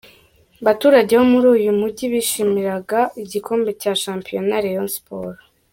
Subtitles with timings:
[0.65, 5.39] baturage bo muri uyu mujyi bishimiraga igikombe cya shampiyona Rayon sport.